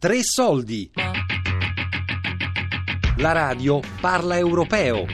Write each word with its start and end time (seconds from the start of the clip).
Tre 0.00 0.22
soldi. 0.22 0.90
La 3.18 3.32
radio 3.32 3.82
parla 4.00 4.38
europeo. 4.38 5.04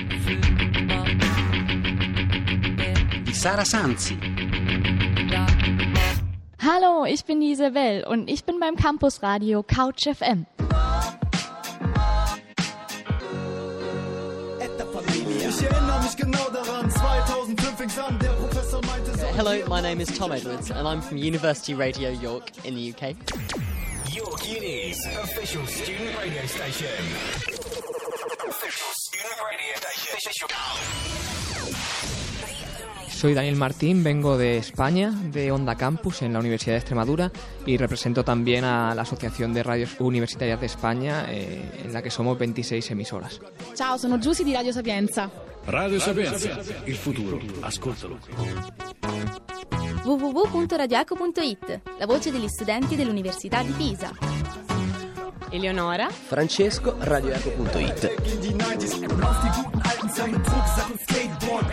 Di 3.24 3.34
Sara 3.34 3.64
Sanzi. 3.64 4.16
Hallo, 6.58 7.04
ich 7.04 7.24
bin 7.24 7.40
die 7.40 7.50
Isabel 7.50 8.04
und 8.06 8.30
ich 8.30 8.44
bin 8.44 8.60
beim 8.60 8.76
Campusradio 8.76 9.64
Couch 9.64 10.06
FM. 10.06 10.46
Ich 15.48 15.62
erinnere 15.62 16.00
mich 16.00 16.14
daran, 16.52 16.88
2005 16.88 17.76
fing's 17.76 17.98
an, 17.98 18.16
der 18.20 18.28
Professor 18.28 18.80
meinte 18.86 19.18
so. 19.18 19.26
Hello, 19.36 19.66
my 19.68 19.80
name 19.80 20.00
is 20.00 20.16
Tom 20.16 20.30
Edwards, 20.30 20.70
and 20.70 20.86
I'm 20.86 21.00
from 21.00 21.16
University 21.16 21.74
Radio 21.74 22.10
York 22.10 22.52
in 22.64 22.76
the 22.76 22.92
UK. 22.92 23.16
Official 24.46 25.66
student 25.66 26.16
radio 26.16 26.40
station. 26.44 26.88
Official 28.46 28.92
student 28.94 29.38
radio 29.42 29.74
station. 29.74 30.48
Soy 33.08 33.34
Daniel 33.34 33.56
Martín, 33.56 34.04
vengo 34.04 34.38
de 34.38 34.58
España, 34.58 35.10
de 35.32 35.50
Onda 35.50 35.74
Campus 35.74 36.22
en 36.22 36.32
la 36.32 36.38
Universidad 36.38 36.74
de 36.74 36.78
Extremadura 36.78 37.32
y 37.66 37.76
represento 37.76 38.22
también 38.22 38.62
a 38.62 38.94
la 38.94 39.02
Asociación 39.02 39.52
de 39.52 39.64
Radios 39.64 39.96
Universitarias 39.98 40.60
de 40.60 40.66
España, 40.66 41.26
eh, 41.28 41.82
en 41.84 41.92
la 41.92 42.00
que 42.00 42.10
somos 42.10 42.38
26 42.38 42.88
emisoras. 42.92 43.40
Ciao, 43.74 43.98
sono 43.98 44.20
Giusy 44.20 44.44
di 44.44 44.54
Radio 44.54 44.72
Sapienza. 44.72 45.28
Radio 45.66 45.98
Sapienza, 45.98 46.60
il 46.86 46.94
futuro, 46.94 47.40
ascoltalo. 47.62 48.16
www.radioeco.it, 50.06 51.80
la 51.98 52.06
voce 52.06 52.30
degli 52.30 52.46
studenti 52.46 52.94
dell'Università 52.94 53.60
di 53.64 53.72
Pisa. 53.72 54.12
Eleonora. 55.50 56.08
Francesco, 56.08 56.94
radioeco.it. 56.96 58.14
In 58.22 58.40
die 58.40 58.54
90s, 58.54 59.04
auf 59.20 59.40
die 59.42 59.62
guten 59.62 59.80
alten 59.82 60.08
Zeiten 60.08 60.30
mit 60.30 60.48
Rucksack 60.48 60.90
und 60.90 61.00
Skateboard. 61.00 61.66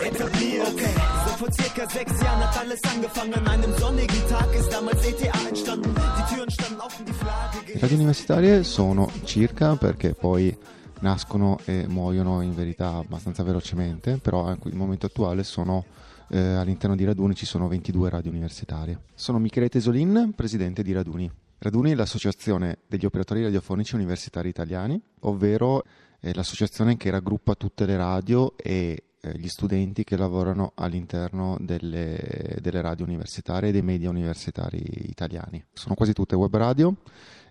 Etabliert. 0.00 0.68
Okay, 0.68 0.94
so 1.26 1.36
vor 1.36 1.52
circa 1.52 1.86
sechs 1.90 2.18
Jahren 2.22 2.48
hat 2.48 2.58
alles 2.58 2.82
angefangen. 2.84 3.34
An 3.34 3.46
einem 3.46 3.76
sonnigen 3.76 4.28
Tag 4.30 4.54
ist 4.54 4.72
damals 4.72 5.04
ETA 5.04 5.48
entstanden. 5.48 5.94
Die 5.94 6.34
Türen 6.34 6.50
standen 6.50 6.80
offen, 6.80 7.04
die 7.04 7.12
Flagge. 7.12 7.74
Le 7.74 7.80
radio 7.80 7.96
universitarie 7.96 8.64
sono 8.64 9.10
circa 9.24 9.76
perché 9.76 10.14
poi 10.14 10.56
nascono 11.00 11.58
e 11.66 11.86
muoiono 11.86 12.40
in 12.40 12.54
verità 12.54 12.94
abbastanza 12.94 13.42
velocemente, 13.42 14.16
però 14.16 14.46
al 14.46 14.58
momento 14.72 15.04
attuale 15.06 15.44
sono 15.44 15.84
eh, 16.30 16.38
all'interno 16.38 16.96
di 16.96 17.04
Raduni 17.04 17.34
ci 17.34 17.46
sono 17.46 17.68
22 17.68 18.08
radio 18.08 18.30
universitarie. 18.30 19.00
Sono 19.14 19.38
Michele 19.38 19.68
Tesolin, 19.68 20.32
presidente 20.34 20.82
di 20.82 20.92
Raduni. 20.92 21.30
Raduni 21.58 21.90
è 21.90 21.94
l'associazione 21.94 22.78
degli 22.86 23.04
operatori 23.04 23.42
radiofonici 23.42 23.94
universitari 23.94 24.48
italiani, 24.48 25.00
ovvero 25.20 25.84
l'associazione 26.20 26.96
che 26.96 27.10
raggruppa 27.10 27.54
tutte 27.54 27.86
le 27.86 27.96
radio 27.96 28.54
e 28.56 29.04
eh, 29.20 29.38
gli 29.38 29.48
studenti 29.48 30.04
che 30.04 30.16
lavorano 30.16 30.72
all'interno 30.74 31.56
delle, 31.60 32.56
delle 32.60 32.80
radio 32.80 33.04
universitarie 33.04 33.68
e 33.68 33.72
dei 33.72 33.82
media 33.82 34.08
universitari 34.08 34.82
italiani. 35.08 35.62
Sono 35.72 35.94
quasi 35.94 36.12
tutte 36.12 36.36
web 36.36 36.54
radio 36.56 36.94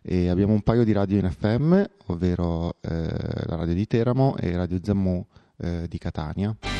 e 0.01 0.29
abbiamo 0.29 0.53
un 0.53 0.61
paio 0.61 0.83
di 0.83 0.91
radio 0.91 1.19
in 1.19 1.29
FM, 1.29 1.83
ovvero 2.07 2.77
eh, 2.81 2.89
la 3.45 3.55
radio 3.55 3.73
di 3.73 3.85
Teramo 3.85 4.37
e 4.37 4.55
Radio 4.55 4.79
Zammu 4.81 5.27
eh, 5.57 5.85
di 5.87 5.97
Catania. 5.97 6.78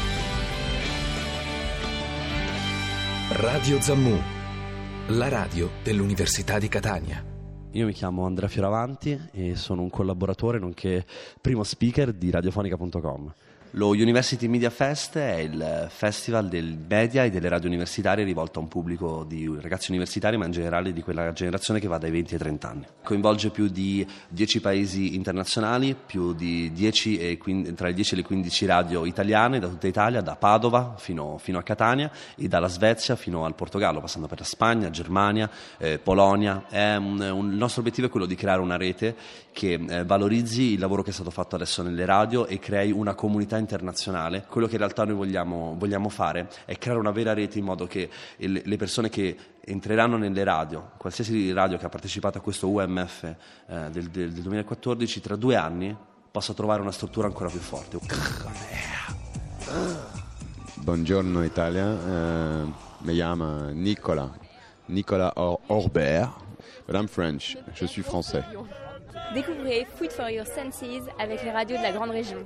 Radio 3.31 3.79
Zammu, 3.79 4.17
la 5.09 5.29
radio 5.29 5.69
dell'Università 5.83 6.57
di 6.57 6.67
Catania. 6.67 7.23
Io 7.73 7.85
mi 7.85 7.93
chiamo 7.93 8.25
Andrea 8.25 8.49
Fioravanti 8.49 9.19
e 9.31 9.55
sono 9.55 9.83
un 9.83 9.91
collaboratore 9.91 10.57
nonché 10.57 11.05
primo 11.39 11.63
speaker 11.63 12.11
di 12.11 12.31
radiofonica.com. 12.31 13.33
Lo 13.73 13.89
University 13.89 14.47
Media 14.47 14.71
Fest 14.71 15.15
è 15.15 15.35
il 15.35 15.85
festival 15.89 16.47
del 16.47 16.75
media 16.89 17.23
e 17.23 17.29
delle 17.29 17.49
radio 17.49 17.67
universitarie 17.67 18.23
rivolto 18.23 18.57
a 18.57 18.63
un 18.63 18.67
pubblico 18.67 19.23
di 19.23 19.47
ragazzi 19.61 19.91
universitari, 19.91 20.37
ma 20.37 20.45
in 20.45 20.51
generale 20.51 20.91
di 20.91 21.03
quella 21.03 21.31
generazione 21.33 21.79
che 21.79 21.87
va 21.87 21.99
dai 21.99 22.09
20 22.09 22.33
ai 22.33 22.39
30 22.39 22.67
anni. 22.67 22.85
Coinvolge 23.03 23.51
più 23.51 23.67
di 23.67 24.03
10 24.27 24.61
paesi 24.61 25.13
internazionali, 25.13 25.95
più 26.03 26.33
di 26.33 26.71
10 26.71 27.19
e 27.19 27.37
15, 27.37 27.73
tra 27.75 27.87
le 27.89 27.93
10 27.93 28.13
e 28.13 28.17
le 28.17 28.23
15 28.23 28.65
radio 28.65 29.05
italiane 29.05 29.59
da 29.59 29.67
tutta 29.67 29.85
Italia, 29.85 30.21
da 30.21 30.35
Padova 30.35 30.95
fino, 30.97 31.37
fino 31.37 31.59
a 31.59 31.61
Catania 31.61 32.09
e 32.35 32.47
dalla 32.47 32.69
Svezia 32.69 33.15
fino 33.15 33.45
al 33.45 33.53
Portogallo, 33.53 34.01
passando 34.01 34.25
per 34.25 34.39
la 34.39 34.45
Spagna, 34.45 34.89
Germania, 34.89 35.47
eh, 35.77 35.99
Polonia. 35.99 36.65
Un, 36.71 37.19
un, 37.19 37.51
il 37.51 37.57
nostro 37.57 37.81
obiettivo 37.81 38.07
è 38.07 38.09
quello 38.09 38.25
di 38.25 38.33
creare 38.33 38.61
una 38.61 38.77
rete 38.77 39.15
che 39.51 39.73
eh, 39.73 40.05
valorizzi 40.05 40.73
il 40.73 40.79
lavoro 40.79 41.03
che 41.03 41.11
è 41.11 41.13
stato 41.13 41.29
fatto 41.29 41.55
adesso 41.55 41.83
nelle 41.83 42.05
radio 42.05 42.47
e 42.47 42.57
crei 42.57 42.91
una 42.91 43.13
comunità 43.13 43.57
internazionale. 43.59 44.45
Quello 44.47 44.67
che 44.67 44.73
in 44.73 44.79
realtà 44.79 45.05
noi 45.05 45.15
vogliamo, 45.15 45.75
vogliamo 45.77 46.09
fare 46.09 46.49
è 46.65 46.77
creare 46.77 46.99
una 46.99 47.11
vera 47.11 47.33
rete 47.33 47.59
in 47.59 47.65
modo 47.65 47.85
che 47.87 48.09
le 48.37 48.77
persone 48.77 49.09
che 49.09 49.35
entreranno 49.61 50.17
nelle 50.17 50.43
radio, 50.43 50.91
qualsiasi 50.97 51.51
radio 51.51 51.77
che 51.77 51.85
ha 51.85 51.89
partecipato 51.89 52.37
a 52.37 52.41
questo 52.41 52.69
UMF 52.69 53.23
eh, 53.23 53.35
del, 53.91 54.09
del, 54.09 54.31
del 54.33 54.41
2014, 54.41 55.21
tra 55.21 55.35
due 55.35 55.55
anni 55.55 55.95
possa 56.31 56.53
trovare 56.53 56.81
una 56.81 56.91
struttura 56.91 57.27
ancora 57.27 57.49
più 57.49 57.59
forte. 57.59 57.99
Buongiorno 60.75 61.43
Italia, 61.43 61.85
eh, 61.91 62.71
mi 62.99 63.13
chiamo 63.13 63.69
Nicola, 63.69 64.31
Nicola 64.85 65.31
Or- 65.35 65.59
Orbert, 65.67 66.31
but 66.85 67.07
French, 67.07 67.57
je 67.73 67.85
suis 67.85 68.03
français. 68.03 68.43
Découvrez 69.33 69.85
Food 69.85 70.11
for 70.11 70.27
Your 70.31 70.47
Senses 70.47 71.07
avec 71.19 71.43
les 71.43 71.51
radios 71.51 71.77
de 71.77 71.83
la 71.83 71.91
Grande 71.91 72.09
Région. 72.09 72.43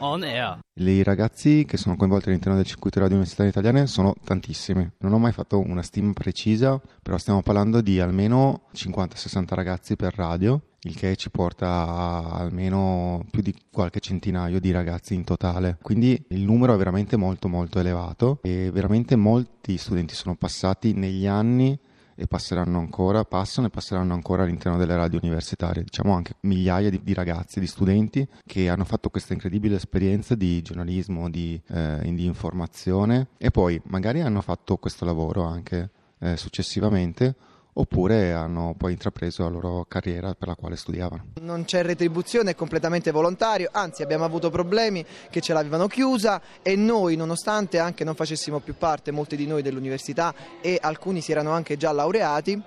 on 0.00 0.22
air. 0.22 0.58
I 0.80 1.02
ragazzi 1.02 1.66
che 1.66 1.76
sono 1.76 1.96
coinvolti 1.96 2.28
all'interno 2.28 2.56
del 2.56 2.64
circuito 2.64 2.98
radio 2.98 3.16
universitario 3.16 3.52
italiane 3.52 3.86
sono 3.86 4.14
tantissimi. 4.24 4.90
Non 5.00 5.12
ho 5.12 5.18
mai 5.18 5.32
fatto 5.32 5.58
una 5.58 5.82
stima 5.82 6.14
precisa, 6.14 6.80
però 7.02 7.18
stiamo 7.18 7.42
parlando 7.42 7.82
di 7.82 8.00
almeno 8.00 8.68
50-60 8.74 9.44
ragazzi 9.48 9.96
per 9.96 10.14
radio, 10.14 10.62
il 10.84 10.96
che 10.96 11.14
ci 11.16 11.30
porta 11.30 11.66
a 11.66 12.36
almeno 12.38 13.26
più 13.30 13.42
di 13.42 13.54
qualche 13.70 14.00
centinaio 14.00 14.60
di 14.60 14.70
ragazzi 14.70 15.12
in 15.12 15.24
totale. 15.24 15.76
Quindi 15.82 16.24
il 16.28 16.40
numero 16.40 16.72
è 16.72 16.78
veramente 16.78 17.16
molto 17.16 17.48
molto 17.48 17.78
elevato 17.78 18.38
e 18.40 18.70
veramente 18.72 19.14
molti 19.14 19.76
studenti 19.76 20.14
sono 20.14 20.36
passati 20.36 20.94
negli 20.94 21.26
anni 21.26 21.78
e 22.20 22.26
passeranno 22.26 22.78
ancora, 22.78 23.24
passano 23.24 23.68
e 23.68 23.70
passeranno 23.70 24.12
ancora 24.12 24.42
all'interno 24.42 24.76
delle 24.76 24.94
radio 24.94 25.18
universitarie. 25.22 25.82
Diciamo 25.82 26.14
anche 26.14 26.34
migliaia 26.40 26.90
di, 26.90 27.00
di 27.02 27.14
ragazzi, 27.14 27.60
di 27.60 27.66
studenti 27.66 28.28
che 28.44 28.68
hanno 28.68 28.84
fatto 28.84 29.08
questa 29.08 29.32
incredibile 29.32 29.76
esperienza 29.76 30.34
di 30.34 30.60
giornalismo, 30.60 31.30
di, 31.30 31.58
eh, 31.68 32.00
di 32.02 32.26
informazione 32.26 33.28
e 33.38 33.50
poi 33.50 33.80
magari 33.86 34.20
hanno 34.20 34.42
fatto 34.42 34.76
questo 34.76 35.06
lavoro 35.06 35.44
anche 35.44 35.90
eh, 36.18 36.36
successivamente 36.36 37.34
oppure 37.74 38.32
hanno 38.32 38.74
poi 38.76 38.92
intrapreso 38.92 39.42
la 39.42 39.48
loro 39.48 39.84
carriera 39.88 40.34
per 40.34 40.48
la 40.48 40.54
quale 40.54 40.76
studiavano. 40.76 41.32
Non 41.40 41.64
c'è 41.64 41.82
retribuzione, 41.82 42.52
è 42.52 42.54
completamente 42.54 43.10
volontario, 43.10 43.68
anzi 43.72 44.02
abbiamo 44.02 44.24
avuto 44.24 44.50
problemi 44.50 45.04
che 45.30 45.40
ce 45.40 45.52
l'avevano 45.52 45.86
chiusa 45.86 46.40
e 46.62 46.76
noi 46.76 47.16
nonostante 47.16 47.78
anche 47.78 48.04
non 48.04 48.14
facessimo 48.14 48.58
più 48.60 48.74
parte, 48.76 49.10
molti 49.10 49.36
di 49.36 49.46
noi 49.46 49.62
dell'università 49.62 50.34
e 50.60 50.78
alcuni 50.80 51.20
si 51.20 51.32
erano 51.32 51.52
anche 51.52 51.76
già 51.76 51.92
laureati, 51.92 52.62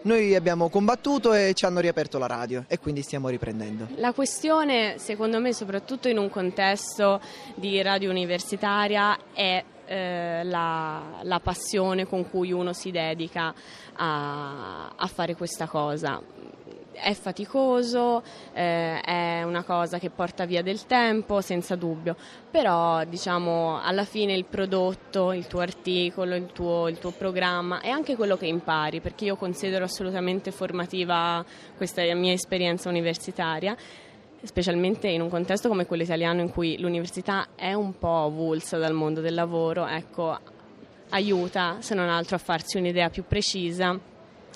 noi 0.00 0.36
abbiamo 0.36 0.68
combattuto 0.68 1.32
e 1.32 1.54
ci 1.54 1.64
hanno 1.64 1.80
riaperto 1.80 2.18
la 2.18 2.26
radio 2.26 2.64
e 2.68 2.78
quindi 2.78 3.02
stiamo 3.02 3.28
riprendendo. 3.28 3.88
La 3.96 4.12
questione, 4.12 4.94
secondo 4.98 5.40
me, 5.40 5.52
soprattutto 5.52 6.08
in 6.08 6.18
un 6.18 6.30
contesto 6.30 7.20
di 7.56 7.82
radio 7.82 8.08
universitaria, 8.08 9.18
è 9.32 9.62
eh, 9.88 10.42
la, 10.44 11.20
la, 11.22 11.40
passione 11.40 12.06
con 12.06 12.28
cui 12.28 12.52
uno 12.52 12.72
si 12.72 12.90
dedica 12.90 13.54
a, 13.94 14.92
a 14.94 15.06
fare 15.06 15.34
questa 15.34 15.66
cosa. 15.66 16.20
È 16.92 17.12
faticoso, 17.14 18.24
eh, 18.52 19.00
è 19.00 19.44
una 19.44 19.62
cosa 19.62 19.98
che 19.98 20.10
porta 20.10 20.46
via 20.46 20.62
del 20.62 20.84
tempo, 20.84 21.40
senza 21.40 21.76
dubbio, 21.76 22.16
però 22.50 23.04
diciamo 23.04 23.80
alla 23.80 24.04
fine 24.04 24.34
il 24.34 24.44
prodotto, 24.44 25.32
il 25.32 25.46
tuo 25.46 25.60
articolo, 25.60 26.34
il 26.34 26.46
tuo, 26.52 26.88
il 26.88 26.98
tuo 26.98 27.12
programma 27.12 27.80
è 27.80 27.88
anche 27.88 28.16
quello 28.16 28.36
che 28.36 28.46
impari, 28.46 29.00
perché 29.00 29.26
io 29.26 29.36
considero 29.36 29.84
assolutamente 29.84 30.50
formativa 30.50 31.44
questa 31.76 32.02
mia 32.14 32.32
esperienza 32.32 32.88
universitaria 32.88 33.76
specialmente 34.42 35.08
in 35.08 35.20
un 35.20 35.28
contesto 35.28 35.68
come 35.68 35.86
quello 35.86 36.02
italiano 36.02 36.40
in 36.40 36.50
cui 36.50 36.78
l'università 36.78 37.48
è 37.54 37.72
un 37.72 37.98
po' 37.98 38.24
avulsa 38.24 38.78
dal 38.78 38.94
mondo 38.94 39.20
del 39.20 39.34
lavoro, 39.34 39.86
ecco, 39.86 40.38
aiuta 41.10 41.76
se 41.80 41.94
non 41.94 42.08
altro 42.08 42.36
a 42.36 42.38
farsi 42.38 42.76
un'idea 42.76 43.10
più 43.10 43.24
precisa 43.26 43.98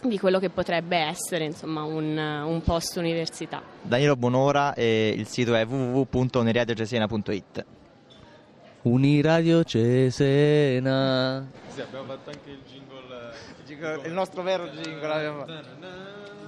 di 0.03 0.19
quello 0.19 0.39
che 0.39 0.51
potrebbe 0.51 0.97
essere 0.97 1.45
insomma, 1.45 1.83
un, 1.83 2.17
un 2.17 2.63
post 2.63 2.97
università. 2.97 3.63
Danilo 3.83 4.17
Bonora 4.17 4.75
e 4.75 5.15
il 5.17 5.27
sito 5.27 5.55
è 5.55 5.65
www.neradiogesena.it 5.65 7.65
Uniradio 8.83 9.63
Cesena. 9.63 11.47
Sì, 11.69 11.81
abbiamo 11.81 12.05
fatto 12.07 12.31
anche 12.31 12.51
il 12.51 12.59
jingle, 12.67 14.07
il 14.07 14.13
nostro 14.13 14.43
vero 14.43 14.67
jingle. 14.67 15.71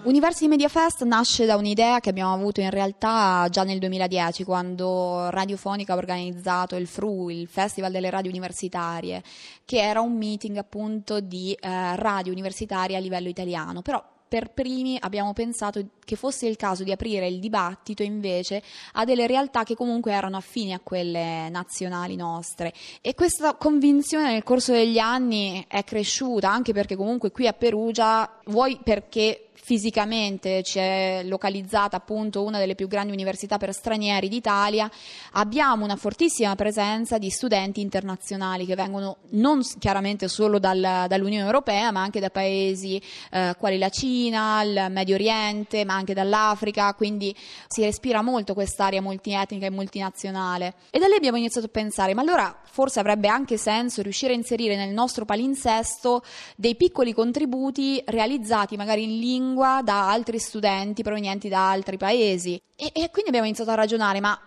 University 0.02 0.48
Media 0.48 0.68
Fest 0.68 1.02
nasce 1.04 1.46
da 1.46 1.56
un'idea 1.56 2.00
che 2.00 2.10
abbiamo 2.10 2.34
avuto 2.34 2.60
in 2.60 2.68
realtà 2.70 3.46
già 3.50 3.62
nel 3.62 3.78
2010 3.78 4.44
quando 4.44 5.30
Radiofonica 5.30 5.94
ha 5.94 5.96
organizzato 5.96 6.76
il 6.76 6.86
FRU, 6.86 7.30
il 7.30 7.46
Festival 7.46 7.90
delle 7.90 8.10
Radio 8.10 8.30
Universitarie, 8.30 9.22
che 9.64 9.78
era 9.80 10.00
un 10.00 10.16
meeting 10.16 10.56
appunto 10.56 11.20
di 11.20 11.52
eh, 11.52 11.96
radio 11.96 12.32
universitarie 12.32 12.96
a 12.96 13.00
livello 13.00 13.28
italiano, 13.28 13.80
però 13.80 14.04
per 14.34 14.50
primi 14.50 14.98
abbiamo 15.00 15.32
pensato 15.32 15.80
che 16.04 16.16
fosse 16.16 16.48
il 16.48 16.56
caso 16.56 16.82
di 16.82 16.90
aprire 16.90 17.28
il 17.28 17.38
dibattito 17.38 18.02
invece 18.02 18.64
a 18.94 19.04
delle 19.04 19.28
realtà 19.28 19.62
che 19.62 19.76
comunque 19.76 20.10
erano 20.10 20.36
affini 20.36 20.74
a 20.74 20.80
quelle 20.82 21.48
nazionali 21.50 22.16
nostre. 22.16 22.72
E 23.00 23.14
questa 23.14 23.54
convinzione 23.54 24.32
nel 24.32 24.42
corso 24.42 24.72
degli 24.72 24.98
anni 24.98 25.64
è 25.68 25.84
cresciuta 25.84 26.50
anche 26.50 26.72
perché 26.72 26.96
comunque 26.96 27.30
qui 27.30 27.46
a 27.46 27.52
Perugia 27.52 28.40
vuoi 28.46 28.80
perché 28.82 29.50
fisicamente 29.54 30.60
c'è 30.62 31.22
localizzata 31.24 31.96
appunto 31.96 32.42
una 32.42 32.58
delle 32.58 32.74
più 32.74 32.88
grandi 32.88 33.12
università 33.12 33.56
per 33.56 33.72
stranieri 33.72 34.28
d'Italia, 34.28 34.90
abbiamo 35.32 35.84
una 35.84 35.96
fortissima 35.96 36.54
presenza 36.54 37.18
di 37.18 37.30
studenti 37.30 37.80
internazionali 37.80 38.66
che 38.66 38.74
vengono 38.74 39.18
non 39.30 39.62
chiaramente 39.78 40.28
solo 40.28 40.58
dal, 40.58 41.06
dall'Unione 41.08 41.44
Europea, 41.44 41.90
ma 41.92 42.02
anche 42.02 42.20
da 42.20 42.30
paesi 42.30 43.00
eh, 43.30 43.54
quali 43.58 43.78
la 43.78 43.88
Cina, 43.88 44.62
il 44.62 44.86
Medio 44.90 45.14
Oriente, 45.14 45.84
ma 45.84 45.94
anche 45.94 46.14
dall'Africa, 46.14 46.92
quindi 46.94 47.34
si 47.68 47.82
respira 47.82 48.22
molto 48.22 48.54
quest'area 48.54 49.00
multietnica 49.00 49.66
e 49.66 49.70
multinazionale. 49.70 50.74
E 50.90 50.98
da 50.98 51.06
lì 51.06 51.14
abbiamo 51.14 51.38
iniziato 51.38 51.66
a 51.66 51.70
pensare, 51.70 52.12
ma 52.14 52.22
allora 52.22 52.54
forse 52.64 53.00
avrebbe 53.00 53.28
anche 53.28 53.56
senso 53.56 54.02
riuscire 54.02 54.32
a 54.32 54.36
inserire 54.36 54.76
nel 54.76 54.92
nostro 54.92 55.24
palinsesto 55.24 56.22
dei 56.56 56.74
piccoli 56.74 57.12
contributi 57.12 58.02
realizzati 58.04 58.76
magari 58.76 59.04
in 59.04 59.18
lingua 59.18 59.43
lingua 59.44 59.82
da 59.82 60.10
altri 60.10 60.38
studenti 60.38 61.02
provenienti 61.02 61.48
da 61.48 61.70
altri 61.70 61.96
paesi. 61.98 62.60
E, 62.76 62.86
e 62.86 63.10
quindi 63.10 63.28
abbiamo 63.28 63.46
iniziato 63.46 63.70
a 63.70 63.74
ragionare, 63.74 64.20
ma 64.20 64.38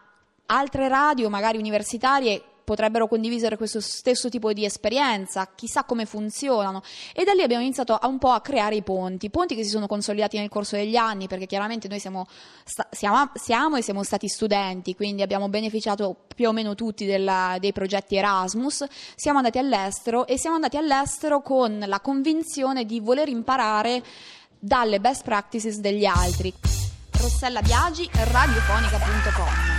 altre 0.47 0.87
radio, 0.87 1.29
magari 1.29 1.57
universitarie, 1.57 2.41
potrebbero 2.67 3.07
condividere 3.07 3.55
questo 3.55 3.79
stesso 3.79 4.27
tipo 4.27 4.51
di 4.51 4.65
esperienza, 4.65 5.49
chissà 5.55 5.85
come 5.85 6.05
funzionano. 6.05 6.81
E 7.13 7.23
da 7.23 7.31
lì 7.31 7.41
abbiamo 7.41 7.63
iniziato 7.63 7.93
a 7.95 8.07
un 8.07 8.17
po' 8.17 8.31
a 8.31 8.41
creare 8.41 8.75
i 8.75 8.81
ponti, 8.81 9.29
ponti 9.29 9.55
che 9.55 9.63
si 9.63 9.69
sono 9.69 9.87
consolidati 9.87 10.37
nel 10.37 10.49
corso 10.49 10.75
degli 10.75 10.97
anni, 10.97 11.27
perché 11.27 11.45
chiaramente 11.45 11.87
noi 11.87 11.99
siamo, 11.99 12.27
siamo, 12.91 13.31
siamo 13.35 13.77
e 13.77 13.81
siamo 13.81 14.03
stati 14.03 14.27
studenti, 14.27 14.95
quindi 14.95 15.21
abbiamo 15.21 15.47
beneficiato 15.47 16.25
più 16.35 16.49
o 16.49 16.51
meno 16.51 16.75
tutti 16.75 17.05
della, 17.05 17.55
dei 17.57 17.71
progetti 17.71 18.17
Erasmus, 18.17 18.85
siamo 19.15 19.37
andati 19.37 19.59
all'estero 19.59 20.27
e 20.27 20.37
siamo 20.37 20.55
andati 20.55 20.75
all'estero 20.75 21.41
con 21.41 21.81
la 21.87 22.01
convinzione 22.01 22.85
di 22.85 22.99
voler 22.99 23.29
imparare 23.29 24.03
dalle 24.59 24.99
best 24.99 25.23
practices 25.23 25.79
degli 25.79 26.05
altri. 26.05 26.53
Rossella 27.19 27.61
Biagi, 27.61 28.09
radiofonica.com. 28.11 29.75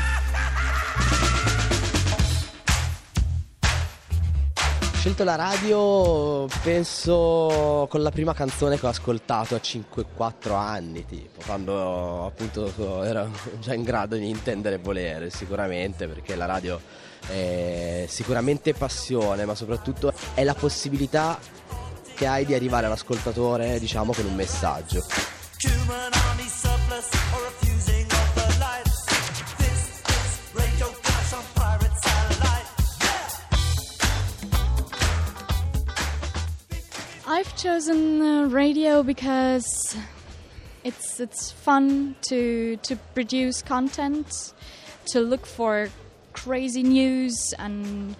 Ho 4.80 5.00
scelto 5.00 5.22
la 5.22 5.36
radio 5.36 6.48
penso 6.64 7.86
con 7.88 8.02
la 8.02 8.10
prima 8.10 8.34
canzone 8.34 8.80
che 8.80 8.84
ho 8.84 8.88
ascoltato 8.88 9.54
a 9.54 9.60
5-4 9.62 10.54
anni, 10.54 11.06
tipo, 11.06 11.40
quando 11.46 12.26
appunto 12.26 13.04
ero 13.04 13.30
già 13.60 13.74
in 13.74 13.84
grado 13.84 14.16
di 14.16 14.28
intendere 14.28 14.78
volere, 14.78 15.30
sicuramente, 15.30 16.08
perché 16.08 16.34
la 16.34 16.46
radio 16.46 16.80
è 17.28 18.06
sicuramente 18.08 18.74
passione, 18.74 19.44
ma 19.44 19.54
soprattutto 19.54 20.12
è 20.34 20.42
la 20.42 20.54
possibilità 20.54 21.38
che 22.18 22.26
hai 22.26 22.44
di 22.44 22.52
arrivare 22.52 22.86
all'ascoltatore, 22.86 23.78
diciamo, 23.78 24.12
con 24.12 24.26
un 24.26 24.34
messaggio. 24.34 25.06
I've 37.30 37.54
chosen 37.54 38.20
uh, 38.20 38.48
radio 38.48 39.04
because 39.04 39.96
it's 40.82 41.20
it's 41.20 41.52
fun 41.52 42.16
to 42.22 42.76
to 42.82 42.96
produce 43.14 43.62
content, 43.62 44.54
to 45.12 45.20
look 45.20 45.46
for 45.46 45.88
crazy 46.32 46.82
news 46.82 47.54
and 47.58 48.16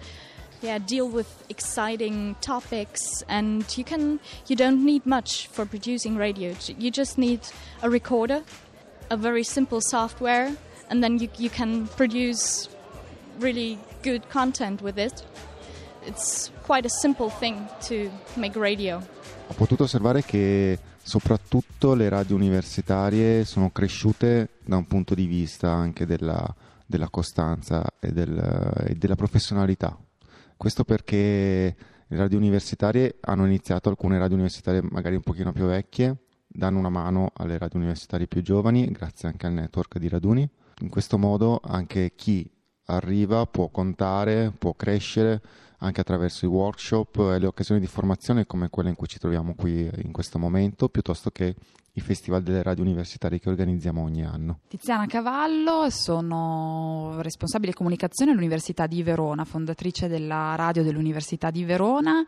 yeah 0.61 0.77
deal 0.77 1.07
with 1.07 1.27
exciting 1.49 2.35
topics 2.41 3.23
and 3.27 3.65
you 3.77 3.83
can 3.83 4.19
you 4.47 4.55
don't 4.55 4.83
need 4.83 5.05
much 5.05 5.47
for 5.47 5.65
producing 5.65 6.17
radio. 6.17 6.53
You 6.77 6.91
just 6.91 7.17
need 7.17 7.41
a 7.81 7.89
recorder 7.89 8.43
a 9.09 9.17
very 9.17 9.43
simple 9.43 9.81
software 9.81 10.55
and 10.89 11.01
then 11.01 11.17
you, 11.17 11.29
you 11.37 11.49
can 11.49 11.87
produce 11.95 12.69
really 13.39 13.77
good 14.03 14.27
content 14.29 14.81
with 14.81 14.97
it. 14.97 15.23
It's 16.05 16.51
quite 16.63 16.85
a 16.85 16.89
simple 16.89 17.29
thing 17.29 17.67
to 17.87 18.09
make 18.35 18.55
radio. 18.55 19.01
Ho 19.47 19.53
potuto 19.55 19.83
osservare 19.83 20.23
che 20.23 20.77
soprattutto 21.01 21.95
le 21.95 22.09
radio 22.09 22.35
universitarie 22.35 23.45
sono 23.45 23.71
cresciute 23.71 24.49
da 24.63 24.77
un 24.77 24.85
punto 24.85 25.15
di 25.15 25.25
vista 25.25 25.69
anche 25.71 26.05
della, 26.05 26.55
della 26.85 27.09
costanza 27.09 27.83
e, 27.99 28.11
del, 28.11 28.37
e 28.87 28.95
della 28.95 29.15
professionalità 29.15 29.97
questo 30.59 30.83
perché 30.83 31.73
le 32.05 32.17
radio 32.17 32.37
universitarie 32.37 33.15
hanno 33.21 33.45
iniziato, 33.45 33.87
alcune 33.87 34.19
radio 34.19 34.35
universitarie 34.35 34.81
magari 34.81 35.15
un 35.15 35.21
pochino 35.21 35.53
più 35.53 35.63
vecchie, 35.63 36.17
danno 36.45 36.79
una 36.79 36.89
mano 36.89 37.31
alle 37.37 37.57
radio 37.57 37.79
universitarie 37.79 38.27
più 38.27 38.41
giovani, 38.41 38.91
grazie 38.91 39.29
anche 39.29 39.47
al 39.47 39.53
network 39.53 39.97
di 39.97 40.09
raduni. 40.09 40.45
In 40.81 40.89
questo 40.89 41.17
modo 41.17 41.61
anche 41.63 42.11
chi 42.13 42.51
arriva 42.87 43.45
può 43.45 43.69
contare, 43.69 44.51
può 44.51 44.73
crescere 44.73 45.41
anche 45.79 46.01
attraverso 46.01 46.45
i 46.45 46.49
workshop 46.49 47.31
e 47.33 47.39
le 47.39 47.47
occasioni 47.47 47.79
di 47.79 47.87
formazione 47.87 48.45
come 48.45 48.69
quelle 48.69 48.89
in 48.89 48.95
cui 48.95 49.07
ci 49.07 49.19
troviamo 49.19 49.53
qui 49.55 49.89
in 50.03 50.11
questo 50.11 50.39
momento, 50.39 50.89
piuttosto 50.89 51.29
che 51.29 51.55
i 51.93 52.01
festival 52.01 52.43
delle 52.43 52.63
radio 52.63 52.83
universitarie 52.83 53.39
che 53.39 53.49
organizziamo 53.49 54.01
ogni 54.01 54.23
anno. 54.23 54.59
Tiziana 54.67 55.05
Cavallo, 55.05 55.89
sono 55.89 57.17
responsabile 57.21 57.73
comunicazione 57.73 58.31
all'Università 58.31 58.87
di 58.87 59.03
Verona, 59.03 59.43
fondatrice 59.45 60.07
della 60.07 60.55
radio 60.55 60.83
dell'Università 60.83 61.51
di 61.51 61.63
Verona 61.63 62.23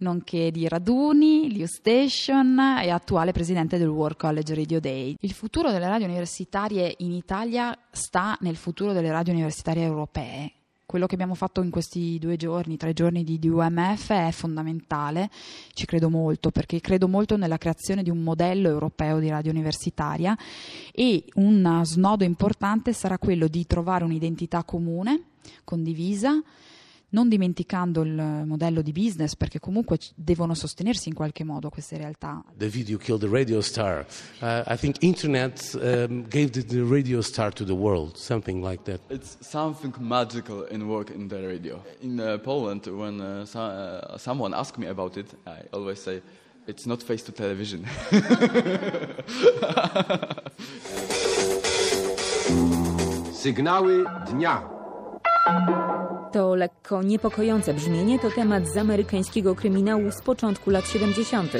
nonché 0.00 0.50
di 0.50 0.66
Raduni, 0.66 1.52
Liu 1.52 1.66
Station 1.66 2.58
e 2.58 2.88
attuale 2.88 3.32
presidente 3.32 3.76
del 3.76 3.88
World 3.88 4.16
College 4.16 4.54
Radio 4.54 4.80
Day. 4.80 5.14
Il 5.20 5.32
futuro 5.32 5.70
delle 5.70 5.88
radio 5.88 6.06
universitarie 6.06 6.94
in 6.98 7.12
Italia 7.12 7.76
sta 7.90 8.36
nel 8.40 8.56
futuro 8.56 8.94
delle 8.94 9.10
radio 9.10 9.34
universitarie 9.34 9.84
europee 9.84 10.52
quello 10.90 11.06
che 11.06 11.14
abbiamo 11.14 11.36
fatto 11.36 11.62
in 11.62 11.70
questi 11.70 12.18
due 12.18 12.36
giorni, 12.36 12.76
tre 12.76 12.92
giorni 12.92 13.22
di, 13.22 13.38
di 13.38 13.48
UMF 13.48 14.10
è 14.10 14.32
fondamentale, 14.32 15.30
ci 15.72 15.86
credo 15.86 16.10
molto 16.10 16.50
perché 16.50 16.80
credo 16.80 17.06
molto 17.06 17.36
nella 17.36 17.58
creazione 17.58 18.02
di 18.02 18.10
un 18.10 18.18
modello 18.24 18.68
europeo 18.68 19.20
di 19.20 19.28
radio 19.28 19.52
universitaria 19.52 20.36
e 20.90 21.26
un 21.34 21.82
snodo 21.84 22.24
importante 22.24 22.92
sarà 22.92 23.18
quello 23.18 23.46
di 23.46 23.64
trovare 23.68 24.02
un'identità 24.02 24.64
comune, 24.64 25.26
condivisa, 25.62 26.42
non 27.10 27.28
dimenticando 27.28 28.02
il 28.02 28.44
modello 28.46 28.82
di 28.82 28.92
business 28.92 29.36
perché 29.36 29.60
comunque 29.60 29.98
devono 30.14 30.54
sostenersi 30.54 31.08
in 31.08 31.14
qualche 31.14 31.44
modo 31.44 31.70
queste 31.70 31.96
realtà. 31.96 32.44
The 32.56 32.68
video 32.68 32.98
killed 32.98 33.20
the 33.20 33.28
radio 33.28 33.60
star. 33.60 34.04
Uh, 34.40 34.62
I 34.66 34.76
think 34.76 35.02
internet 35.02 35.74
um, 35.74 36.26
gave 36.28 36.50
the, 36.50 36.64
the, 36.64 36.82
radio 36.82 37.20
star 37.20 37.52
to 37.52 37.64
the 37.64 37.72
world, 37.72 38.16
something 38.16 38.64
like 38.64 38.82
that. 38.84 39.00
It's 39.08 39.36
something 39.40 39.94
magical 39.98 40.66
in 40.70 40.82
work 40.82 41.10
in 41.10 41.28
the 41.28 41.40
radio. 41.40 41.82
In 42.00 42.20
uh, 42.20 42.38
Poland, 42.38 42.86
when 42.86 43.20
uh, 43.20 43.44
so, 43.44 43.60
uh, 43.60 44.16
someone 44.18 44.54
asks 44.54 44.78
me 44.78 44.88
about 44.88 45.16
it, 45.16 45.34
I 45.46 45.62
always 45.72 46.02
say, 46.02 46.22
it's 46.66 46.86
not 46.86 47.02
face 47.02 47.22
to 47.24 47.32
television. 47.32 47.86
Sygnały 53.40 54.04
dnia. 54.30 54.79
To 56.32 56.54
lekko 56.54 57.02
niepokojące 57.02 57.74
brzmienie 57.74 58.18
to 58.18 58.30
temat 58.30 58.68
z 58.68 58.76
amerykańskiego 58.76 59.54
kryminału 59.54 60.10
z 60.10 60.22
początku 60.22 60.70
lat 60.70 60.86
70. 60.86 61.50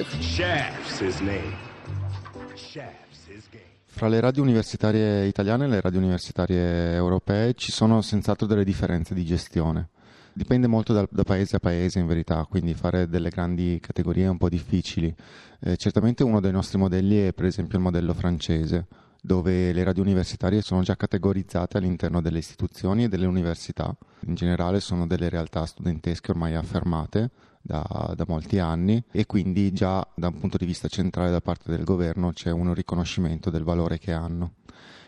Fra 3.86 4.08
le 4.08 4.20
radio 4.20 4.42
universitarie 4.42 5.28
italiane 5.28 5.64
e 5.64 5.68
le 5.68 5.80
radio 5.80 5.98
universitarie 6.00 6.94
europee 6.94 7.54
ci 7.54 7.72
sono 7.72 8.02
senz'altro 8.02 8.46
delle 8.46 8.64
differenze 8.64 9.14
di 9.14 9.24
gestione. 9.24 9.88
Dipende 10.32 10.66
molto 10.68 10.92
da, 10.92 11.06
da, 11.10 11.24
paese 11.24 11.56
a 11.56 11.58
paese 11.58 11.98
in 11.98 12.06
verità, 12.06 12.46
quindi 12.48 12.74
fare 12.74 13.08
delle 13.08 13.30
grandi 13.30 13.78
categorie 13.80 14.24
è 14.24 14.28
un 14.28 14.38
po' 14.38 14.48
difficili. 14.48 15.14
Eh, 15.60 15.76
certamente 15.76 16.22
uno 16.22 16.40
dei 16.40 16.52
nostri 16.52 16.78
modelli 16.78 17.26
è 17.26 17.32
per 17.32 17.46
esempio 17.46 17.76
il 17.76 17.84
modello 17.84 18.14
francese, 18.14 18.86
dove 19.22 19.72
le 19.72 19.84
radio 19.84 20.02
universitarie 20.02 20.62
sono 20.62 20.82
già 20.82 20.96
categorizzate 20.96 21.78
all'interno 21.78 22.20
delle 22.20 22.38
istituzioni 22.38 23.04
e 23.04 23.08
delle 23.08 23.26
università. 23.26 23.94
In 24.26 24.34
generale 24.34 24.80
sono 24.80 25.06
delle 25.06 25.28
realtà 25.28 25.66
studentesche 25.66 26.30
ormai 26.30 26.54
affermate 26.54 27.30
da, 27.62 28.14
da, 28.16 28.24
molti 28.26 28.58
anni 28.58 29.02
e 29.10 29.26
quindi 29.26 29.72
già 29.72 30.06
da 30.14 30.28
un 30.28 30.38
punto 30.38 30.56
di 30.56 30.64
vista 30.64 30.88
centrale 30.88 31.30
da 31.30 31.40
parte 31.40 31.70
del 31.70 31.84
governo 31.84 32.32
c'è 32.32 32.50
un 32.50 32.72
riconoscimento 32.72 33.50
del 33.50 33.64
valore 33.64 33.98
che 33.98 34.12
hanno. 34.12 34.54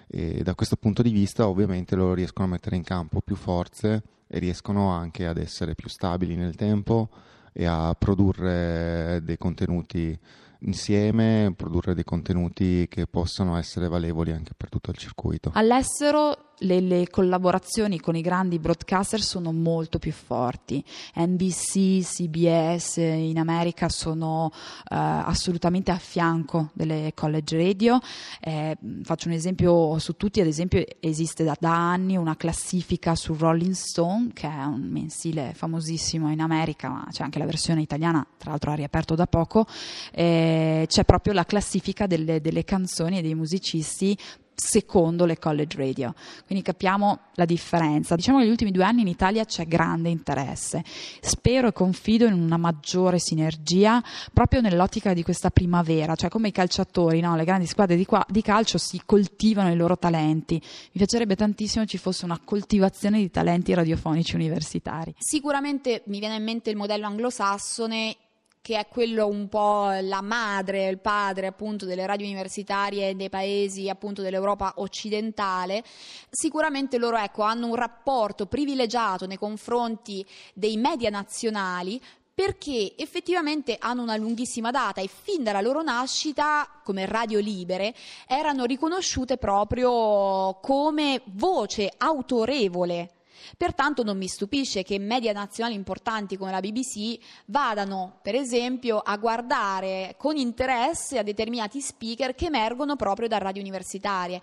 E 0.07 0.43
da 0.43 0.55
questo 0.55 0.77
punto 0.77 1.03
di 1.03 1.11
vista 1.11 1.49
ovviamente 1.49 1.97
loro 1.97 2.13
riescono 2.15 2.47
a 2.47 2.51
mettere 2.51 2.77
in 2.77 2.83
campo 2.83 3.23
più 3.23 3.35
forze 3.35 4.03
e 4.27 4.39
riescono 4.39 4.91
anche 4.91 5.27
ad 5.27 5.39
essere 5.39 5.75
più 5.75 5.89
stabili 5.89 6.37
nel 6.37 6.55
tempo 6.55 7.09
e 7.53 7.65
a 7.65 7.95
produrre 7.99 9.21
dei 9.23 9.39
contenuti 9.39 10.19
insieme, 10.65 11.53
produrre 11.57 11.95
dei 11.95 12.05
contenuti 12.05 12.87
che 12.89 13.07
possano 13.07 13.57
essere 13.57 13.89
valevoli 13.89 14.33
anche 14.33 14.53
per 14.57 14.69
tutto 14.69 14.91
il 14.91 14.97
circuito. 14.97 15.51
All'estero 15.55 16.51
le, 16.63 16.81
le, 16.81 17.09
collaborazioni 17.11 18.01
con 18.01 18.17
i 18.17 18.21
grandi 18.21 18.59
broadcaster 18.59 19.21
sono 19.21 19.53
molto 19.53 19.99
più 19.99 20.13
forti. 20.13 20.83
NBC, 21.17 22.03
CBS 22.03 22.97
in 22.97 23.39
America 23.39 23.89
sono 23.89 24.51
eh, 24.53 24.95
assolutamente 24.95 25.91
a 25.91 25.99
fianco 25.99 26.71
delle 26.73 27.13
college 27.15 27.57
radio. 27.57 27.99
Eh, 28.41 28.77
faccio 29.03 29.29
un 29.29 29.35
esempio 29.35 29.99
su 29.99 30.17
tutti, 30.17 30.41
ad 30.41 30.47
esempio 30.47 30.85
esiste 31.01 31.45
da, 31.45 31.57
da, 31.59 31.73
anni 31.73 32.17
una 32.17 32.37
classifica 32.37 33.15
su 33.15 33.35
Rolling 33.35 33.75
Stone, 33.75 34.31
che 34.33 34.49
è 34.49 34.65
un 34.65 34.89
mensile 34.89 35.53
famosissimo 35.55 36.31
in 36.31 36.41
America, 36.41 36.89
ma 36.89 37.07
c'è 37.11 37.23
anche 37.23 37.39
la 37.39 37.47
versione 37.47 37.83
italiana, 37.83 38.25
tra 38.37 38.51
l'altro 38.51 38.71
ha 38.71 38.75
riaperto 38.75 39.15
da 39.15 39.27
poco. 39.27 39.67
Eh, 40.13 40.52
c'è 40.89 41.05
proprio 41.05 41.33
la 41.33 41.45
classifica 41.45 42.07
delle, 42.07 42.41
delle 42.41 42.65
canzoni 42.65 43.19
e 43.19 43.23
dei 43.23 43.35
musicisti 43.35 44.17
secondo 44.55 45.25
le 45.25 45.39
college 45.39 45.77
radio. 45.77 46.15
Quindi 46.47 46.65
capiamo 46.65 47.19
la 47.35 47.45
differenza. 47.45 48.15
Diciamo 48.15 48.39
che 48.39 48.45
negli 48.45 48.53
ultimi 48.53 48.71
due 48.71 48.85
anni 48.85 49.01
in 49.03 49.09
Italia 49.09 49.45
c'è 49.45 49.67
grande 49.67 50.09
interesse. 50.09 50.85
Spero 51.21 51.69
e 51.69 51.73
confido 51.73 52.27
in 52.27 52.35
una 52.35 52.57
maggiore 52.57 53.19
sinergia 53.19 54.03
proprio 54.33 54.61
nell'ottica 54.61 55.13
di 55.13 55.23
questa 55.23 55.51
primavera, 55.51 56.15
cioè 56.15 56.31
come 56.31 56.49
i 56.49 56.53
calciatori, 56.53 57.21
no? 57.21 57.35
le 57.37 57.45
grandi 57.45 57.67
squadre 57.67 57.97
di, 57.97 58.05
qua, 58.05 58.25
di 58.29 58.43
calcio 58.43 58.79
si 58.79 59.01
coltivano 59.05 59.73
i 59.73 59.77
loro 59.77 59.99
talenti. 59.99 60.55
Mi 60.55 60.93
piacerebbe 60.93 61.37
tantissimo 61.37 61.85
ci 61.87 61.99
fosse 61.99 62.25
una 62.25 62.41
coltivazione 62.43 63.19
di 63.19 63.31
talenti 63.31 63.75
radiofonici 63.75 64.35
universitari. 64.35 65.15
Sicuramente 65.19 66.03
mi 66.07 66.19
viene 66.19 66.37
in 66.37 66.45
mente 66.45 66.71
il 66.71 66.77
modello 66.77 67.07
anglosassone 67.07 68.17
che 68.63 68.79
è 68.79 68.87
quello 68.87 69.27
un 69.27 69.49
po' 69.49 69.91
la 70.01 70.23
madre, 70.23 70.87
il 70.87 71.01
padre 71.01 71.49
appunto 71.49 71.85
delle 71.85 72.07
radio 72.07 72.27
universitarie 72.27 73.17
dei 73.17 73.29
paesi 73.29 73.89
appunto 73.89 74.23
dell'Europa 74.23 74.75
occidentale, 74.77 75.83
sicuramente 76.31 76.97
loro 76.97 77.17
ecco, 77.17 77.43
hanno 77.43 77.67
un 77.67 77.75
rapporto 77.75 78.47
privilegiato 78.47 79.27
nei 79.27 79.37
confronti 79.37 80.25
dei 80.55 80.77
media 80.77 81.11
nazionali 81.11 82.01
perché 82.35 82.95
effettivamente 82.97 83.77
hanno 83.79 84.03
una 84.03 84.17
lunghissima 84.17 84.71
data 84.71 85.01
e 85.01 85.09
fin 85.09 85.43
dalla 85.43 85.61
loro 85.61 85.83
nascita 85.83 86.81
come 86.85 87.05
radio 87.05 87.41
libere 87.41 87.93
erano 88.29 88.65
riconosciute 88.65 89.39
proprio 89.39 90.59
come 90.61 91.21
voce 91.27 91.93
autorevole 91.99 93.11
Pertanto 93.57 94.03
non 94.03 94.17
mi 94.17 94.29
stupisce 94.29 94.83
che 94.83 94.99
media 94.99 95.33
nazionali 95.33 95.75
importanti 95.75 96.37
come 96.37 96.51
la 96.51 96.61
BBC 96.61 97.19
vadano, 97.47 98.19
per 98.23 98.35
esempio, 98.35 98.99
a 98.99 99.17
guardare 99.17 100.15
con 100.19 100.37
interesse 100.37 101.19
a 101.19 101.23
determinati 101.23 101.81
speaker 101.81 102.35
che 102.35 102.47
emergono 102.47 102.97
proprio 102.97 103.29
da 103.29 103.39
radio 103.39 103.63
universitarie. 103.63 104.41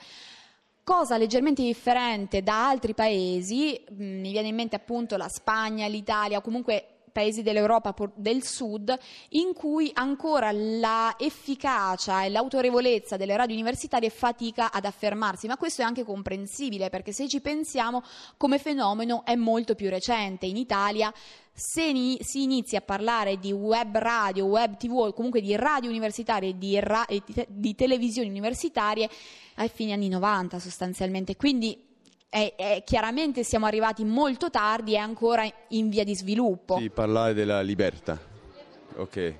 Cosa 0.83 1.17
leggermente 1.17 1.61
differente 1.61 2.41
da 2.41 2.67
altri 2.67 2.95
paesi, 2.95 3.79
mm, 3.91 4.21
mi 4.21 4.31
viene 4.31 4.47
in 4.47 4.55
mente 4.55 4.75
appunto 4.75 5.17
la 5.17 5.29
Spagna, 5.29 5.85
l'Italia, 5.85 6.41
comunque 6.41 6.98
paesi 7.19 7.43
dell'Europa 7.43 7.93
del 8.15 8.45
Sud, 8.45 8.97
in 9.29 9.53
cui 9.53 9.91
ancora 9.93 10.51
la 10.53 11.15
efficacia 11.17 12.23
e 12.23 12.29
l'autorevolezza 12.29 13.17
delle 13.17 13.35
radio 13.35 13.55
universitarie 13.55 14.09
fatica 14.09 14.71
ad 14.71 14.85
affermarsi, 14.85 15.45
ma 15.47 15.57
questo 15.57 15.81
è 15.81 15.85
anche 15.85 16.05
comprensibile 16.05 16.89
perché 16.89 17.11
se 17.11 17.27
ci 17.27 17.41
pensiamo 17.41 18.03
come 18.37 18.57
fenomeno 18.57 19.25
è 19.25 19.35
molto 19.35 19.75
più 19.75 19.89
recente. 19.89 20.45
In 20.45 20.55
Italia 20.55 21.13
se 21.51 21.91
ni- 21.91 22.19
si 22.21 22.43
inizia 22.43 22.79
a 22.79 22.83
parlare 22.83 23.37
di 23.37 23.51
web 23.51 23.97
radio, 23.97 24.45
web 24.45 24.77
tv 24.77 24.93
o 24.93 25.11
comunque 25.11 25.41
di 25.41 25.53
radio 25.57 25.89
universitarie 25.89 26.57
di, 26.57 26.79
ra- 26.79 27.05
di, 27.05 27.21
te- 27.33 27.47
di 27.49 27.75
televisioni 27.75 28.29
universitarie 28.29 29.09
ai 29.55 29.67
fine 29.67 29.91
anni 29.91 30.07
90 30.07 30.57
sostanzialmente. 30.57 31.35
Quindi 31.35 31.88
è, 32.29 32.53
è, 32.55 32.83
chiaramente 32.85 33.43
siamo 33.43 33.65
arrivati 33.65 34.05
molto 34.05 34.49
tardi 34.49 34.93
e 34.93 34.97
ancora 34.97 35.43
in 35.69 35.89
via 35.89 36.03
di 36.03 36.15
sviluppo. 36.15 36.77
Sì, 36.77 36.89
parlare 36.89 37.33
della 37.33 37.61
libertà. 37.61 38.17
Ok. 38.97 39.33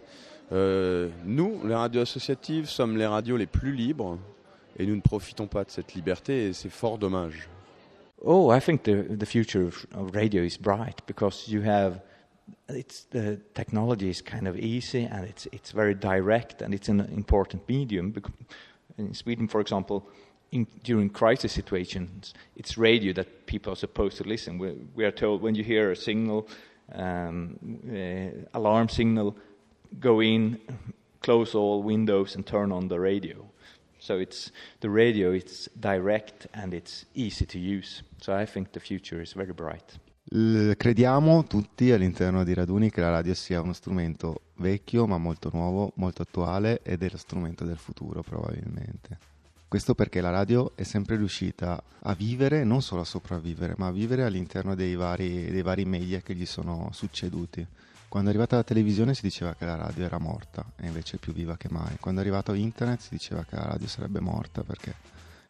Euh, 0.52 1.12
nous, 1.24 1.64
les 1.64 1.76
radios 1.76 2.02
associatives, 2.02 2.70
sommes 2.70 2.98
les 2.98 3.06
radios 3.06 3.38
les 3.38 3.46
plus 3.46 3.72
libres 3.72 4.18
et 4.78 4.86
nous 4.88 4.96
ne 4.96 5.02
profitons 5.02 5.48
pas 5.48 5.64
de 5.64 5.70
cette 5.70 5.94
liberté 5.94 6.48
et 6.48 6.54
c'est 6.54 6.72
fort 6.72 6.98
dommage. 6.98 7.48
Oh, 8.22 8.52
I 8.52 8.60
think 8.60 8.84
the, 8.84 9.16
the 9.18 9.26
future 9.26 9.68
of, 9.68 9.86
of 9.94 10.14
radio 10.16 10.42
is 10.42 10.58
bright 10.58 11.02
because 11.06 11.48
you 11.48 11.62
have 11.62 12.02
it's 12.68 13.06
the 13.12 13.40
technology 13.54 14.10
is 14.10 14.22
kind 14.22 14.48
of 14.48 14.58
easy 14.58 15.06
and 15.06 15.26
it's 15.26 15.48
it's 15.52 15.72
very 15.72 15.94
direct 15.94 16.62
and 16.62 16.74
it's 16.74 16.90
an 16.90 17.08
important 17.16 17.62
medium. 17.68 18.12
In 18.98 19.14
Sweden, 19.14 19.48
for 19.48 19.62
example, 19.62 20.04
in, 20.52 20.68
during 20.84 21.10
crisis 21.10 21.52
situations, 21.52 22.34
it's 22.56 22.78
radio 22.78 23.14
that 23.14 23.46
people 23.46 23.74
are 23.74 23.76
supposed 23.76 24.18
to 24.18 24.24
listen. 24.24 24.58
We, 24.58 24.74
we 24.96 25.06
are 25.06 25.12
told 25.12 25.42
when 25.42 25.56
you 25.56 25.64
hear 25.64 25.92
a 25.92 25.96
signal, 25.96 26.48
um, 26.94 27.58
uh, 27.88 28.58
alarm 28.58 28.90
signal, 28.90 29.36
go 30.00 30.22
in, 30.22 30.60
close 31.22 31.56
all 31.56 31.84
windows, 31.84 32.36
and 32.36 32.46
turn 32.46 32.72
on 32.72 32.88
the 32.88 33.00
radio. 33.00 33.46
So 34.00 34.18
it's 34.18 34.52
the 34.80 34.90
radio. 34.90 35.32
It's 35.32 35.68
direct 35.80 36.48
and 36.54 36.74
it's 36.74 37.06
easy 37.14 37.46
to 37.46 37.60
use. 37.60 38.02
So 38.22 38.34
I 38.34 38.46
think 38.46 38.72
the 38.72 38.80
future 38.80 39.22
is 39.22 39.34
very 39.34 39.54
bright. 39.54 40.00
crediamo 40.32 41.46
tutti 41.46 41.92
all'interno 41.92 42.44
di 42.44 42.54
Raduni 42.54 42.92
che 42.92 43.02
la 43.02 43.10
radio 43.10 43.34
sia 43.34 43.62
uno 43.62 43.74
strumento 43.74 44.42
vecchio 44.58 45.08
ma 45.08 45.18
molto 45.18 45.50
nuovo, 45.52 45.92
molto 45.96 46.22
attuale 46.22 46.82
ed 46.84 47.02
è 47.02 47.10
lo 47.10 47.18
strumento 47.18 47.66
del 47.66 47.78
futuro 47.78 48.22
probabilmente. 48.22 49.18
Questo 49.70 49.94
perché 49.94 50.20
la 50.20 50.32
radio 50.32 50.72
è 50.74 50.82
sempre 50.82 51.16
riuscita 51.16 51.80
a 52.00 52.16
vivere, 52.16 52.64
non 52.64 52.82
solo 52.82 53.02
a 53.02 53.06
sopravvivere, 53.06 53.76
ma 53.78 53.86
a 53.86 53.92
vivere 53.92 54.24
all'interno 54.24 54.74
dei 54.74 54.96
vari, 54.96 55.52
dei 55.52 55.62
vari 55.62 55.86
media 55.86 56.22
che 56.22 56.34
gli 56.34 56.48
sono 56.48 56.90
succeduti. 56.92 57.64
Quando 58.08 58.30
è 58.30 58.34
arrivata 58.34 58.56
la 58.56 58.64
televisione 58.64 59.14
si 59.14 59.22
diceva 59.22 59.54
che 59.54 59.66
la 59.66 59.76
radio 59.76 60.06
era 60.06 60.18
morta 60.18 60.66
e 60.76 60.88
invece 60.88 61.18
è 61.18 61.20
più 61.20 61.34
viva 61.34 61.56
che 61.56 61.68
mai. 61.70 61.98
Quando 62.00 62.20
è 62.20 62.24
arrivato 62.24 62.54
internet 62.54 63.00
si 63.00 63.10
diceva 63.12 63.44
che 63.44 63.58
la 63.58 63.66
radio 63.66 63.88
sarebbe 63.88 64.20
morta 64.20 64.64
perché 64.64 64.96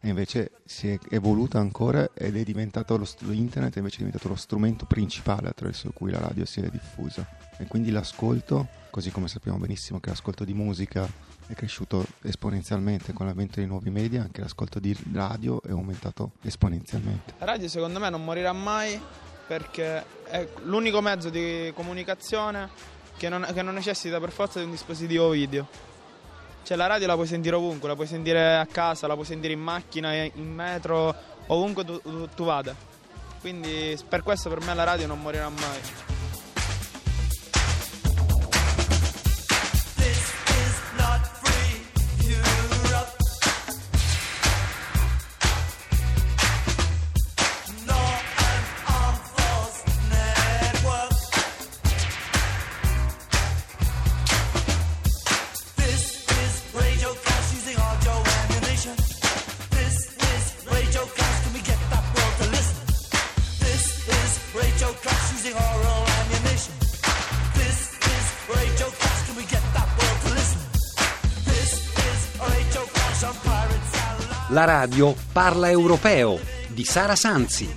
e 0.02 0.08
invece 0.08 0.52
si 0.64 0.88
è 0.88 0.98
evoluta 1.10 1.58
ancora 1.58 2.10
ed 2.14 2.36
è 2.36 2.42
diventato 2.42 2.96
lo 2.96 3.32
internet 3.32 3.76
è 3.76 3.80
diventato 3.80 4.28
lo 4.28 4.36
strumento 4.36 4.86
principale 4.86 5.48
attraverso 5.48 5.90
cui 5.92 6.10
la 6.10 6.18
radio 6.18 6.46
si 6.46 6.60
è 6.60 6.68
diffusa 6.70 7.28
e 7.58 7.66
quindi 7.66 7.90
l'ascolto, 7.90 8.68
così 8.88 9.10
come 9.10 9.28
sappiamo 9.28 9.58
benissimo 9.58 10.00
che 10.00 10.08
l'ascolto 10.08 10.44
di 10.44 10.54
musica 10.54 11.06
è 11.46 11.52
cresciuto 11.52 12.06
esponenzialmente 12.22 13.12
con 13.12 13.26
l'avvento 13.26 13.56
dei 13.56 13.66
nuovi 13.66 13.90
media, 13.90 14.22
anche 14.22 14.40
l'ascolto 14.40 14.78
di 14.78 14.96
radio 15.12 15.60
è 15.62 15.70
aumentato 15.70 16.32
esponenzialmente. 16.42 17.34
La 17.38 17.44
radio 17.44 17.68
secondo 17.68 17.98
me 17.98 18.08
non 18.08 18.24
morirà 18.24 18.52
mai 18.52 18.98
perché 19.46 20.02
è 20.24 20.48
l'unico 20.62 21.02
mezzo 21.02 21.28
di 21.28 21.70
comunicazione 21.74 22.70
che 23.18 23.28
non, 23.28 23.46
che 23.52 23.60
non 23.60 23.74
necessita 23.74 24.18
per 24.18 24.30
forza 24.30 24.60
di 24.60 24.64
un 24.64 24.70
dispositivo 24.70 25.28
video. 25.28 25.89
Cioè 26.62 26.76
la 26.76 26.86
radio 26.86 27.06
la 27.06 27.14
puoi 27.14 27.26
sentire 27.26 27.56
ovunque, 27.56 27.88
la 27.88 27.94
puoi 27.94 28.06
sentire 28.06 28.56
a 28.56 28.66
casa, 28.66 29.06
la 29.06 29.14
puoi 29.14 29.26
sentire 29.26 29.52
in 29.52 29.60
macchina, 29.60 30.12
in 30.14 30.52
metro, 30.52 31.14
ovunque 31.46 31.84
tu, 31.84 32.00
tu, 32.00 32.28
tu 32.34 32.44
vada. 32.44 32.74
Quindi 33.40 33.98
per 34.08 34.22
questo 34.22 34.48
per 34.48 34.60
me 34.60 34.74
la 34.74 34.84
radio 34.84 35.06
non 35.06 35.20
morirà 35.20 35.48
mai. 35.48 36.09
La 74.52 74.64
radio 74.64 75.14
parla 75.32 75.70
europeo 75.70 76.36
di 76.66 76.84
Sara 76.84 77.14
Sanzi. 77.14 77.72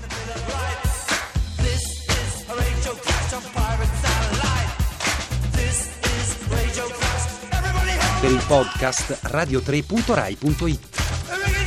Per 8.22 8.32
il 8.32 8.44
podcast 8.48 9.20
radio3.rai.it. 9.22 11.63